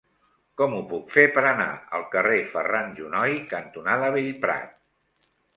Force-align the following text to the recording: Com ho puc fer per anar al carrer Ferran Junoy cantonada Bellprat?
Com 0.61 0.71
ho 0.77 0.79
puc 0.93 1.11
fer 1.15 1.25
per 1.35 1.43
anar 1.49 1.67
al 1.99 2.07
carrer 2.17 2.39
Ferran 2.55 2.91
Junoy 3.01 3.39
cantonada 3.55 4.13
Bellprat? 4.17 5.33